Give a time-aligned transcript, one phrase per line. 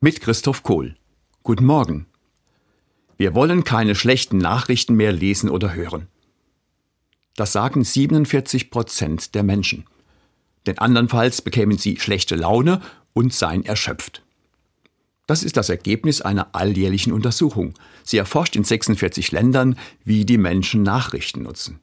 [0.00, 0.94] Mit Christoph Kohl.
[1.42, 2.06] Guten Morgen.
[3.16, 6.06] Wir wollen keine schlechten Nachrichten mehr lesen oder hören.
[7.34, 9.86] Das sagen 47 Prozent der Menschen.
[10.66, 12.80] Denn andernfalls bekämen sie schlechte Laune
[13.12, 14.22] und seien erschöpft.
[15.26, 17.74] Das ist das Ergebnis einer alljährlichen Untersuchung.
[18.04, 21.80] Sie erforscht in 46 Ländern, wie die Menschen Nachrichten nutzen.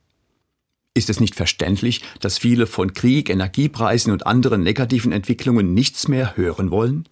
[0.94, 6.38] Ist es nicht verständlich, dass viele von Krieg, Energiepreisen und anderen negativen Entwicklungen nichts mehr
[6.38, 7.10] hören wollen?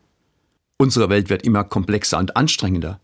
[0.84, 3.00] Unsere Welt wird immer komplexer und anstrengender.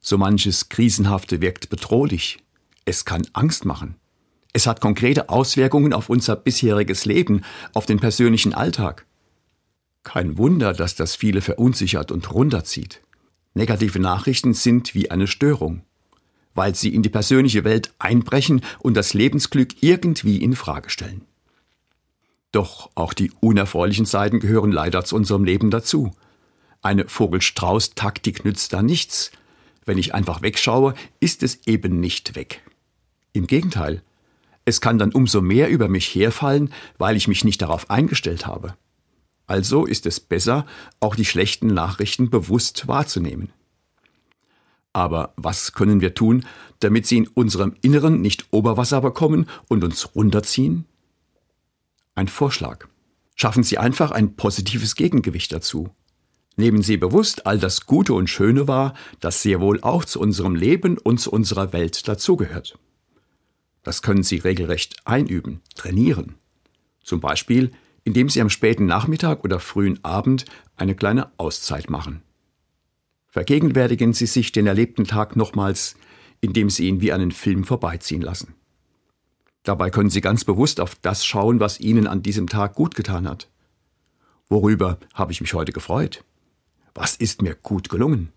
[0.00, 2.42] So manches Krisenhafte wirkt bedrohlich.
[2.84, 3.94] Es kann Angst machen.
[4.52, 7.42] Es hat konkrete Auswirkungen auf unser bisheriges Leben,
[7.74, 9.06] auf den persönlichen Alltag.
[10.02, 13.02] Kein Wunder, dass das viele verunsichert und runterzieht.
[13.54, 15.82] Negative Nachrichten sind wie eine Störung,
[16.56, 21.24] weil sie in die persönliche Welt einbrechen und das Lebensglück irgendwie in Frage stellen.
[22.50, 26.10] Doch auch die unerfreulichen Seiten gehören leider zu unserem Leben dazu.
[26.86, 29.32] Eine Vogelstrauß-Taktik nützt da nichts.
[29.86, 32.62] Wenn ich einfach wegschaue, ist es eben nicht weg.
[33.32, 34.04] Im Gegenteil,
[34.64, 38.76] es kann dann umso mehr über mich herfallen, weil ich mich nicht darauf eingestellt habe.
[39.48, 40.64] Also ist es besser,
[41.00, 43.50] auch die schlechten Nachrichten bewusst wahrzunehmen.
[44.92, 46.46] Aber was können wir tun,
[46.78, 50.84] damit sie in unserem Inneren nicht Oberwasser bekommen und uns runterziehen?
[52.14, 52.86] Ein Vorschlag.
[53.34, 55.90] Schaffen Sie einfach ein positives Gegengewicht dazu.
[56.56, 60.54] Nehmen Sie bewusst all das Gute und Schöne wahr, das sehr wohl auch zu unserem
[60.54, 62.78] Leben und zu unserer Welt dazugehört.
[63.82, 66.36] Das können Sie regelrecht einüben, trainieren.
[67.02, 67.72] Zum Beispiel,
[68.04, 70.46] indem Sie am späten Nachmittag oder frühen Abend
[70.76, 72.22] eine kleine Auszeit machen.
[73.28, 75.96] Vergegenwärtigen Sie sich den erlebten Tag nochmals,
[76.40, 78.54] indem Sie ihn wie einen Film vorbeiziehen lassen.
[79.62, 83.28] Dabei können Sie ganz bewusst auf das schauen, was Ihnen an diesem Tag gut getan
[83.28, 83.50] hat.
[84.48, 86.24] Worüber habe ich mich heute gefreut?
[86.96, 88.32] Was ist mir gut gelungen?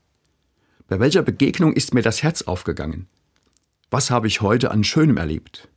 [0.90, 3.08] Bei welcher Begegnung ist mir das Herz aufgegangen?
[3.90, 5.70] Was habe ich heute an Schönem erlebt?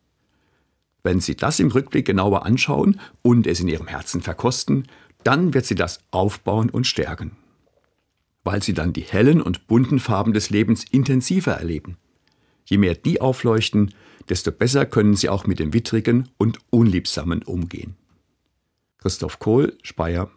[1.04, 4.88] Wenn Sie das im Rückblick genauer anschauen und es in Ihrem Herzen verkosten,
[5.22, 7.36] dann wird Sie das aufbauen und stärken.
[8.42, 11.98] Weil Sie dann die hellen und bunten Farben des Lebens intensiver erleben.
[12.64, 13.94] Je mehr die aufleuchten,
[14.28, 17.94] desto besser können Sie auch mit dem Wittrigen und Unliebsamen umgehen.
[18.98, 20.32] Christoph Kohl, Speyer,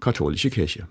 [0.00, 0.88] Katholische Kirche.